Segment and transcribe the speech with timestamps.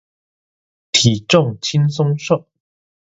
[0.91, 2.47] 體重輕鬆瘦